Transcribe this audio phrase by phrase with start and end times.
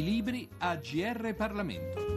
[0.00, 2.09] Libri a GR Parlamento.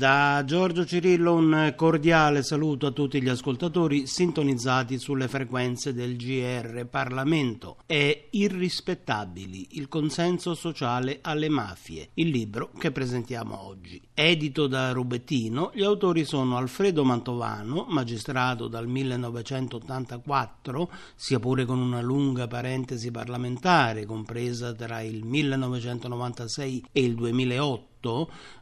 [0.00, 6.86] Da Giorgio Cirillo un cordiale saluto a tutti gli ascoltatori sintonizzati sulle frequenze del GR
[6.86, 7.76] Parlamento.
[7.84, 14.00] È Irrispettabili, il consenso sociale alle mafie, il libro che presentiamo oggi.
[14.14, 22.00] Edito da Rubettino, gli autori sono Alfredo Mantovano, magistrato dal 1984, sia pure con una
[22.00, 27.89] lunga parentesi parlamentare compresa tra il 1996 e il 2008,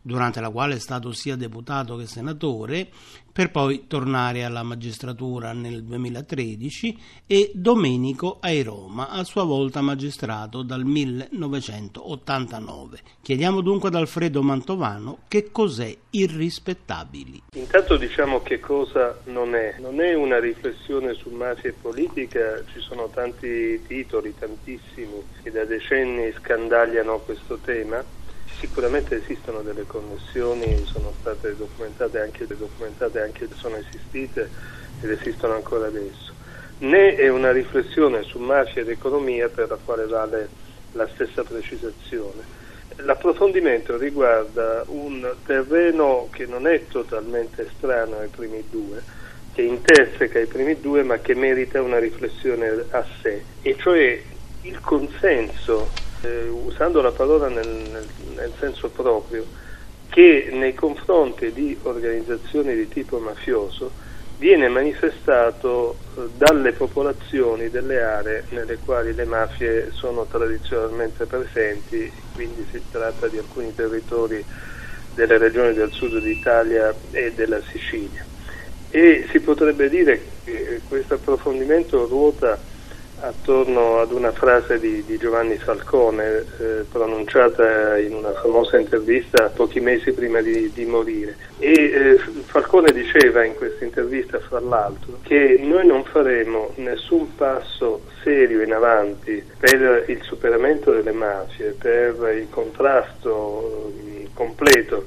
[0.03, 2.91] durante la quale è stato sia deputato che senatore,
[3.39, 10.85] per poi tornare alla magistratura nel 2013 e Domenico Airoma, a sua volta magistrato dal
[10.85, 12.99] 1989.
[13.23, 17.43] Chiediamo dunque ad Alfredo Mantovano che cos'è Irrispettabili.
[17.55, 19.77] Intanto diciamo che cosa non è.
[19.79, 25.65] Non è una riflessione su mafia e politica, ci sono tanti titoli, tantissimi, che da
[25.65, 28.18] decenni scandagliano questo tema
[28.61, 34.51] Sicuramente esistono delle connessioni, sono state documentate anche, documentate anche sono esistite
[35.01, 36.35] ed esistono ancora adesso.
[36.79, 40.49] Né è una riflessione su mafia ed economia per la quale vale
[40.93, 42.47] la stessa precisazione.
[42.97, 49.03] L'approfondimento riguarda un terreno che non è totalmente estraneo ai primi due,
[49.53, 54.25] che interseca i primi due ma che merita una riflessione a sé, e cioè
[54.63, 59.47] il consenso eh, usando la parola nel, nel, nel senso proprio,
[60.09, 63.93] che nei confronti di organizzazioni di tipo mafioso
[64.39, 72.67] viene manifestato eh, dalle popolazioni delle aree nelle quali le mafie sono tradizionalmente presenti, quindi
[72.71, 74.45] si tratta di alcuni territori
[75.15, 78.25] delle regioni del sud d'Italia e della Sicilia.
[78.91, 82.59] E si potrebbe dire che questo approfondimento ruota
[83.21, 89.81] attorno ad una frase di, di Giovanni Falcone eh, pronunciata in una famosa intervista pochi
[89.81, 91.37] mesi prima di, di morire.
[91.59, 98.03] E eh, Falcone diceva in questa intervista, fra l'altro, che noi non faremo nessun passo
[98.23, 105.07] serio in avanti per il superamento delle mafie, per il contrasto eh, completo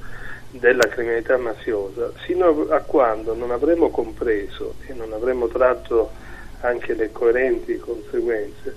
[0.51, 6.11] della criminalità mafiosa, fino a quando non avremo compreso e non avremo tratto
[6.61, 8.75] anche le coerenti conseguenze,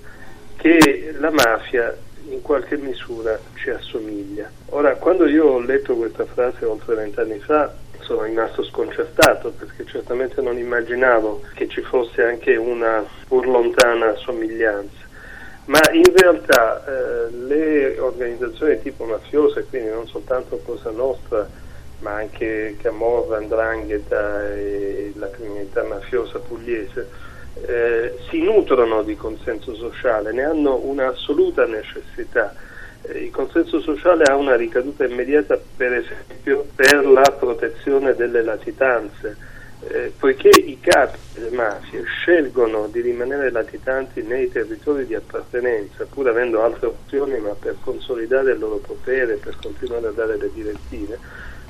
[0.57, 1.95] che la mafia
[2.29, 4.49] in qualche misura ci assomiglia.
[4.69, 10.41] Ora, quando io ho letto questa frase oltre vent'anni fa, sono rimasto sconcertato perché certamente
[10.41, 15.03] non immaginavo che ci fosse anche una pur lontana somiglianza.
[15.65, 21.49] Ma in realtà eh, le organizzazioni tipo mafiose, quindi non soltanto Cosa Nostra,
[21.99, 27.09] ma anche Camorra, Andrangheta e la criminalità mafiosa pugliese,
[27.61, 32.53] eh, si nutrono di consenso sociale, ne hanno un'assoluta necessità.
[33.01, 39.37] Eh, il consenso sociale ha una ricaduta immediata per esempio per la protezione delle latitanze,
[39.87, 46.27] eh, poiché i capi delle mafie scelgono di rimanere latitanti nei territori di appartenenza, pur
[46.27, 51.19] avendo altre opzioni, ma per consolidare il loro potere, per continuare a dare le direttive,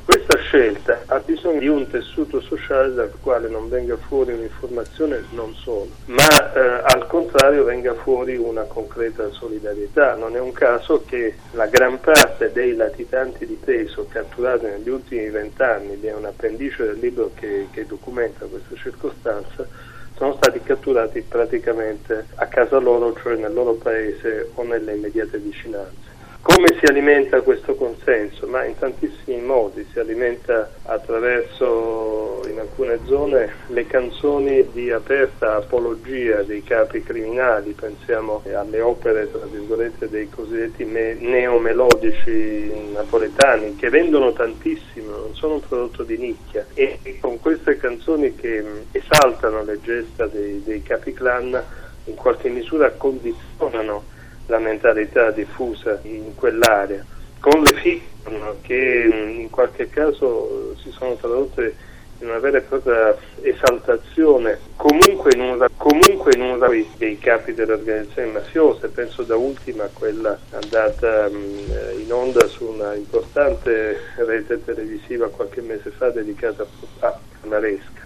[0.06, 5.56] questa scelta ha bisogno di un tessuto sociale dal quale non venga fuori un'informazione non
[5.56, 10.14] solo, ma eh, al contrario venga fuori una concreta solidarietà.
[10.14, 15.28] Non è un caso che la gran parte dei latitanti di peso catturati negli ultimi
[15.30, 19.68] vent'anni, vi è un appendice del libro che, che documenta questa circostanza,
[20.16, 26.14] sono stati catturati praticamente a casa loro, cioè nel loro paese o nelle immediate vicinanze.
[26.48, 28.46] Come si alimenta questo consenso?
[28.46, 36.44] Ma in tantissimi modi, si alimenta attraverso in alcune zone le canzoni di aperta apologia
[36.44, 44.32] dei capi criminali, pensiamo alle opere tra virgolette dei cosiddetti me- neomelodici napoletani che vendono
[44.32, 50.28] tantissimo, non sono un prodotto di nicchia e con queste canzoni che esaltano le gesta
[50.28, 51.60] dei, dei capi clan
[52.04, 54.14] in qualche misura condizionano
[54.48, 57.04] la mentalità diffusa in quell'area,
[57.40, 62.62] con le fiction che mm, in qualche caso si sono tradotte in una vera e
[62.62, 69.36] propria esaltazione comunque in un, comunque in un dei capi delle organizzazioni mafiose, penso da
[69.36, 71.66] ultima a quella andata um,
[71.98, 76.66] in onda su una importante rete televisiva qualche mese fa dedicata
[77.00, 78.05] a Maresca.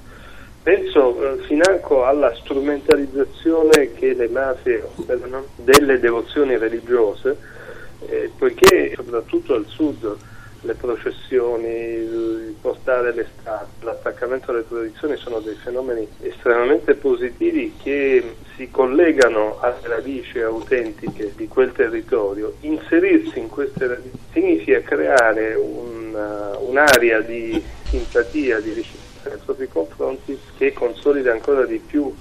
[0.70, 7.36] Penso eh, financo alla strumentalizzazione che le mafie operano delle devozioni religiose,
[8.08, 10.16] eh, poiché soprattutto al sud
[10.62, 18.36] le processioni, il portare le stati, l'attaccamento alle tradizioni sono dei fenomeni estremamente positivi che
[18.56, 22.54] si collegano alle radici autentiche di quel territorio.
[22.60, 29.08] Inserirsi in queste radici significa creare una, un'area di simpatia, di ricerca
[29.60, 29.68] propri
[30.10, 32.14] confronti che consolida ancora di più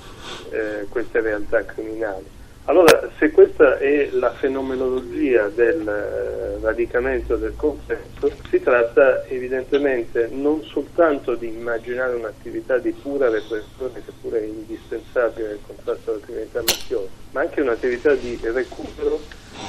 [0.50, 2.36] eh, queste realtà criminali.
[2.64, 10.62] Allora, se questa è la fenomenologia del eh, radicamento del consenso, si tratta evidentemente non
[10.64, 16.60] soltanto di immaginare un'attività di pura repressione, che pure è indispensabile nel contrasto alla criminalità
[16.60, 19.18] mafiosa, ma anche un'attività di recupero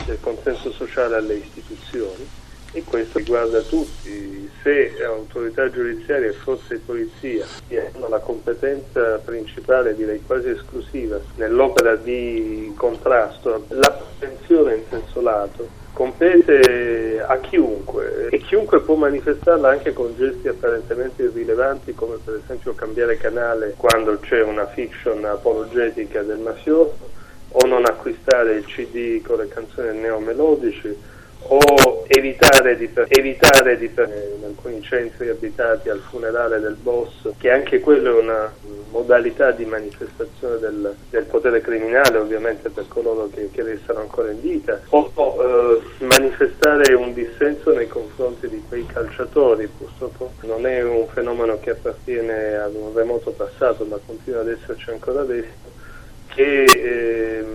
[0.06, 2.28] del consenso sociale alle istituzioni
[2.74, 4.39] e questo riguarda tutti.
[4.62, 7.46] Se autorità giudiziaria e forze di polizia
[7.94, 15.80] hanno la competenza principale, direi quasi esclusiva, nell'opera di contrasto, la prevenzione in senso lato
[15.94, 22.74] compete a chiunque e chiunque può manifestarla anche con gesti apparentemente irrilevanti come per esempio
[22.74, 27.10] cambiare canale quando c'è una fiction apologetica del mafioso
[27.52, 30.96] o non acquistare il CD con le canzoni neomelodici
[31.42, 37.80] o evitare di, evitare di in alcuni centri abitati al funerale del boss, che anche
[37.80, 38.54] quello è una
[38.92, 44.42] modalità di manifestazione del, del potere criminale, ovviamente per coloro che, che restano ancora in
[44.42, 50.84] vita, o, o eh, manifestare un dissenso nei confronti di quei calciatori, purtroppo non è
[50.84, 55.68] un fenomeno che appartiene ad un remoto passato, ma continua ad esserci ancora adesso,
[56.28, 57.46] che eh,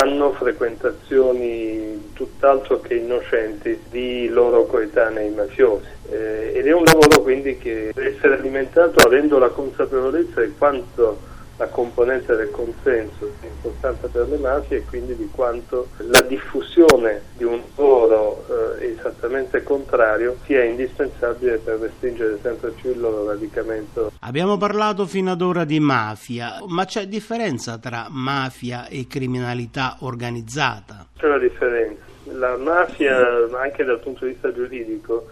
[0.00, 5.86] hanno frequentazioni tutt'altro che innocenti di loro coetanei mafiosi.
[6.10, 11.30] Eh, ed è un lavoro quindi che deve essere alimentato avendo la consapevolezza di quanto
[11.56, 17.22] la componente del consenso è importante per le mafie e quindi di quanto la diffusione
[17.36, 18.44] di un lavoro
[18.78, 24.12] eh, esattamente contrario sia indispensabile per restringere sempre più il loro radicamento.
[24.20, 31.06] Abbiamo parlato fino ad ora di mafia, ma c'è differenza tra mafia e criminalità organizzata?
[31.16, 32.10] C'è una differenza.
[32.24, 33.16] La mafia,
[33.52, 35.28] anche dal punto di vista giuridico,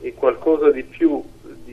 [0.00, 1.22] è qualcosa di più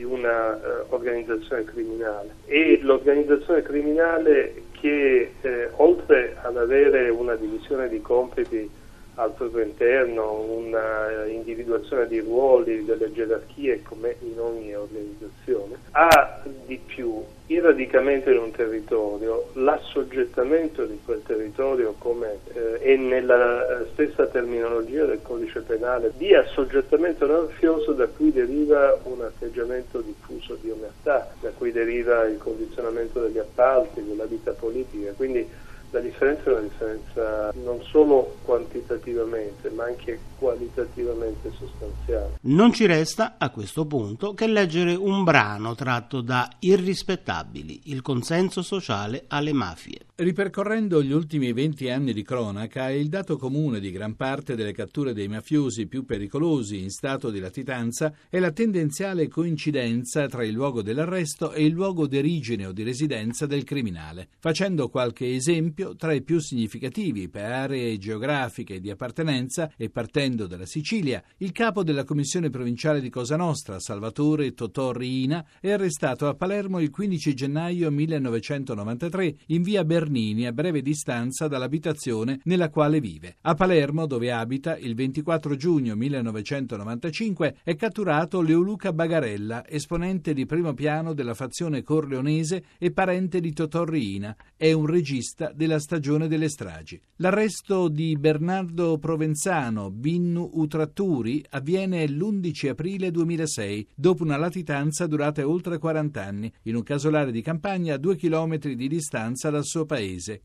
[0.04, 2.34] un'organizzazione uh, criminale.
[2.46, 8.70] E l'organizzazione criminale che eh, oltre ad avere una divisione di compiti
[9.16, 16.78] al proprio interno, una individuazione di ruoli, delle gerarchie come in ogni organizzazione, ha di
[16.84, 23.86] più il radicamento in un territorio, l'assoggettamento di quel territorio come eh, è nella eh,
[23.92, 30.70] stessa terminologia del codice penale di assoggettamento mafioso da cui deriva un atteggiamento diffuso di
[30.70, 35.12] omertà, da cui deriva il condizionamento degli appalti, della vita politica.
[35.12, 35.46] Quindi
[35.94, 42.38] la differenza è una differenza non solo quantitativamente, ma anche qualitativamente sostanziale.
[42.42, 48.62] Non ci resta a questo punto che leggere un brano tratto da Irrispettabili, il consenso
[48.62, 50.06] sociale alle mafie.
[50.16, 55.12] Ripercorrendo gli ultimi 20 anni di cronaca, il dato comune di gran parte delle catture
[55.12, 60.82] dei mafiosi più pericolosi in stato di latitanza è la tendenziale coincidenza tra il luogo
[60.82, 66.22] dell'arresto e il luogo d'origine o di residenza del criminale, facendo qualche esempio tra i
[66.22, 72.50] più significativi per aree geografiche di appartenenza e partendo dalla Sicilia, il capo della Commissione
[72.50, 79.36] provinciale di Cosa Nostra, Salvatore Totò Riina, è arrestato a Palermo il 15 gennaio 1993
[79.46, 83.36] in via Bernini, a breve distanza dall'abitazione nella quale vive.
[83.40, 90.74] A Palermo, dove abita, il 24 giugno 1995 è catturato Leoluca Bagarella, esponente di primo
[90.74, 94.36] piano della fazione corleonese e parente di Totò Riina.
[94.54, 97.00] È un regista della stagione delle stragi.
[97.16, 105.78] L'arresto di Bernardo Provenzano, Binnu Utratturi, avviene l'11 aprile 2006, dopo una latitanza durata oltre
[105.78, 109.92] 40 anni, in un casolare di campagna a due chilometri di distanza dal suo paese,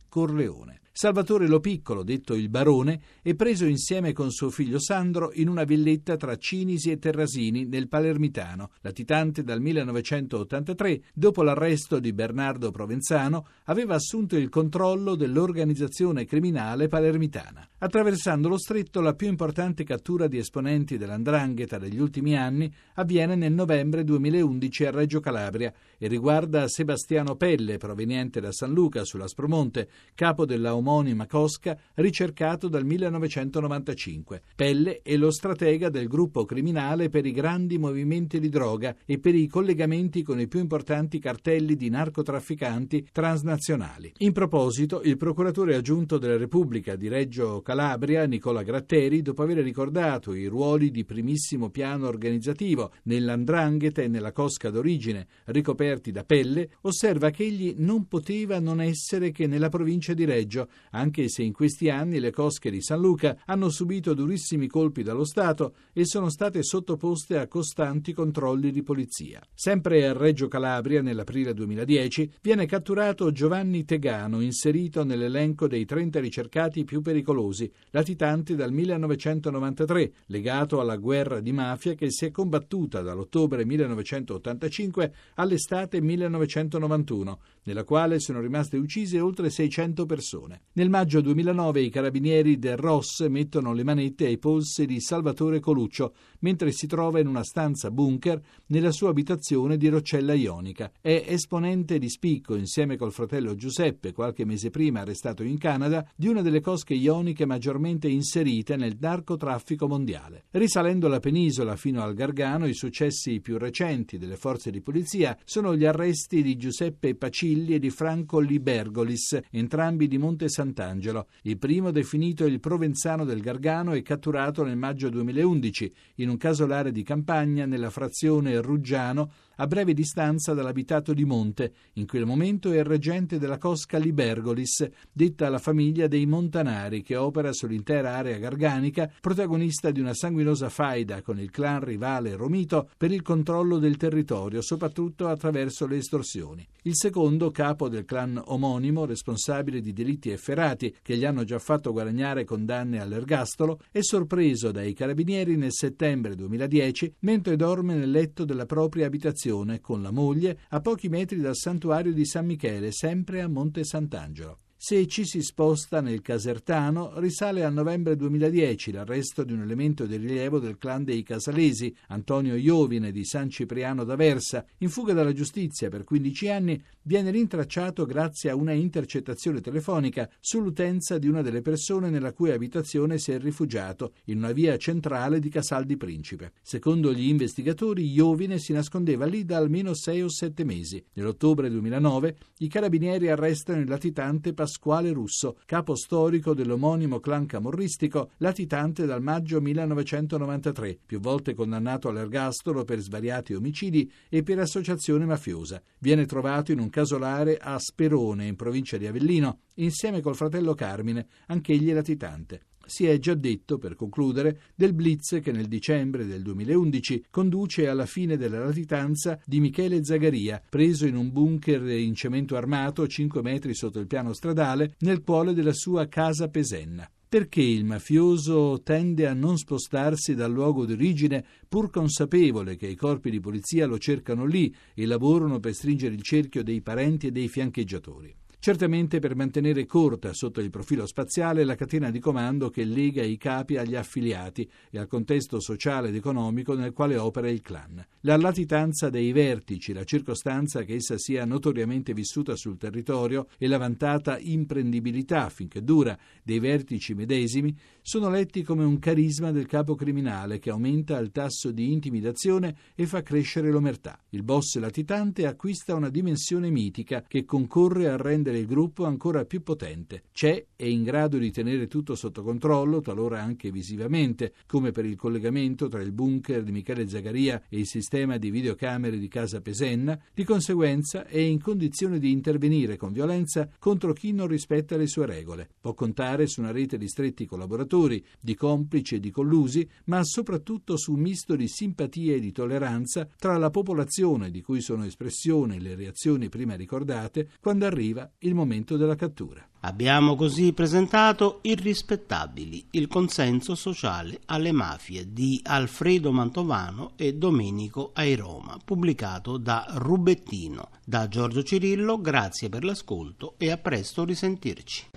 [0.09, 0.79] Corleone.
[1.01, 5.63] Salvatore Lo Piccolo, detto il Barone, è preso insieme con suo figlio Sandro in una
[5.63, 13.47] villetta tra Cinisi e Terrasini nel Palermitano, latitante dal 1983, dopo l'arresto di Bernardo Provenzano,
[13.67, 17.65] aveva assunto il controllo dell'organizzazione criminale palermitana.
[17.77, 23.53] Attraversando lo stretto, la più importante cattura di esponenti dell'Andrangheta degli ultimi anni avviene nel
[23.53, 30.45] novembre 2011 a Reggio Calabria e riguarda Sebastiano Pelle, proveniente da San Luca sull'Aspromonte, capo
[30.45, 34.41] della dell'omonima cosca ricercato dal 1995.
[34.55, 39.35] Pelle è lo stratega del gruppo criminale per i grandi movimenti di droga e per
[39.35, 44.13] i collegamenti con i più importanti cartelli di narcotrafficanti transnazionali.
[44.19, 50.33] In proposito, il procuratore aggiunto della Repubblica di Reggio Calabria, Nicola Gratteri, dopo aver ricordato
[50.33, 57.29] i ruoli di primissimo piano organizzativo nell'andrangheta e nella cosca d'origine ricoperti da Pelle, osserva
[57.29, 61.89] che egli non poteva non essere che nella provincia di Reggio, anche se in questi
[61.89, 66.63] anni le cosche di San Luca hanno subito durissimi colpi dallo Stato e sono state
[66.63, 69.41] sottoposte a costanti controlli di polizia.
[69.53, 76.83] Sempre a Reggio Calabria, nell'aprile 2010, viene catturato Giovanni Tegano, inserito nell'elenco dei 30 ricercati
[76.83, 83.65] più pericolosi, latitanti dal 1993, legato alla guerra di mafia che si è combattuta dall'ottobre
[83.65, 90.61] 1985 all'estate 1991, nella quale sono rimaste uccise oltre 600 persone.
[90.73, 96.13] Nel maggio 2009 i carabinieri del ROS mettono le manette ai polsi di Salvatore Coluccio
[96.39, 100.91] mentre si trova in una stanza bunker nella sua abitazione di Roccella Ionica.
[101.01, 106.27] È esponente di spicco, insieme col fratello Giuseppe, qualche mese prima arrestato in Canada, di
[106.27, 110.45] una delle cosche ioniche maggiormente inserite nel narcotraffico mondiale.
[110.51, 115.75] Risalendo la penisola fino al Gargano, i successi più recenti delle forze di polizia sono
[115.75, 117.15] gli arresti di Giuseppe
[117.49, 121.27] Pacilli e di Franco Libergolis, entrambi di Monte Sant'Angelo.
[121.43, 126.91] Il primo, definito il Provenzano del Gargano, è catturato nel maggio 2011 in un casolare
[126.91, 131.73] di campagna nella frazione Ruggiano a breve distanza dall'abitato di Monte.
[131.93, 137.17] In quel momento è il reggente della cosca Libergolis, detta la famiglia dei Montanari, che
[137.17, 143.11] opera sull'intera area garganica, protagonista di una sanguinosa faida con il clan rivale Romito per
[143.11, 146.65] il controllo del territorio, soprattutto attraverso le estorsioni.
[146.83, 151.91] Il secondo, capo del clan omonimo, responsabile di delitti efferati che gli hanno già fatto
[151.91, 158.65] guadagnare condanne all'ergastolo, è sorpreso dai carabinieri nel settembre 2010 mentre dorme nel letto della
[158.65, 159.47] propria abitazione
[159.81, 164.59] con la moglie a pochi metri dal santuario di San Michele, sempre a Monte Sant'Angelo.
[164.81, 170.15] Se ci si sposta nel Casertano, risale al novembre 2010 l'arresto di un elemento di
[170.15, 175.89] rilievo del clan dei Casalesi, Antonio Iovine di San Cipriano d'Aversa, in fuga dalla giustizia
[175.89, 182.09] per 15 anni, viene rintracciato grazie a una intercettazione telefonica sull'utenza di una delle persone
[182.09, 186.53] nella cui abitazione si è rifugiato, in una via centrale di Casal di Principe.
[186.61, 191.03] Secondo gli investigatori, Iovine si nascondeva lì da almeno 6 o 7 mesi.
[191.15, 199.07] Nell'ottobre 2009 i carabinieri arrestano il latitante Pasquale Russo, capo storico dell'omonimo clan camorristico, latitante
[199.07, 205.81] dal maggio 1993, più volte condannato all'ergastolo per svariati omicidi e per associazione mafiosa.
[205.97, 211.25] Viene trovato in un casolare a Sperone, in provincia di Avellino, insieme col fratello Carmine,
[211.47, 217.25] anch'egli latitante si è già detto, per concludere, del blitz che nel dicembre del 2011
[217.29, 223.07] conduce alla fine della latitanza di Michele Zagaria, preso in un bunker in cemento armato
[223.07, 227.09] 5 metri sotto il piano stradale nel cuore della sua casa Pesenna.
[227.29, 233.29] Perché il mafioso tende a non spostarsi dal luogo d'origine pur consapevole che i corpi
[233.29, 237.47] di polizia lo cercano lì e lavorano per stringere il cerchio dei parenti e dei
[237.47, 238.35] fiancheggiatori?
[238.61, 243.37] Certamente per mantenere corta sotto il profilo spaziale la catena di comando che lega i
[243.37, 248.05] capi agli affiliati e al contesto sociale ed economico nel quale opera il clan.
[248.23, 253.77] La latitanza dei vertici, la circostanza che essa sia notoriamente vissuta sul territorio e la
[253.77, 260.59] vantata imprendibilità, finché dura, dei vertici medesimi sono letti come un carisma del capo criminale
[260.59, 264.19] che aumenta il tasso di intimidazione e fa crescere l'omertà.
[264.31, 269.45] Il boss latitante acquista una dimensione mitica che concorre a rendere rendere il gruppo ancora
[269.45, 270.23] più potente.
[270.31, 275.15] C'è è in grado di tenere tutto sotto controllo, talora anche visivamente, come per il
[275.15, 280.19] collegamento tra il bunker di Michele Zagaria e il sistema di videocamere di Casa Pesenna,
[280.33, 285.25] di conseguenza è in condizione di intervenire con violenza contro chi non rispetta le sue
[285.25, 285.69] regole.
[285.79, 290.97] Può contare su una rete di stretti collaboratori, di complici e di collusi, ma soprattutto
[290.97, 295.79] su un misto di simpatia e di tolleranza tra la popolazione di cui sono espressione
[295.79, 299.65] le reazioni prima ricordate quando arriva il momento della cattura.
[299.81, 308.77] Abbiamo così presentato Irrispettabili, il consenso sociale alle mafie di Alfredo Mantovano e Domenico Airoma,
[308.83, 310.89] pubblicato da Rubettino.
[311.05, 315.07] Da Giorgio Cirillo, grazie per l'ascolto e a presto risentirci.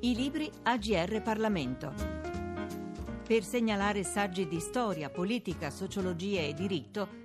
[0.00, 1.92] I libri AGR Parlamento.
[3.26, 7.24] Per segnalare saggi di storia, politica, sociologia e diritto,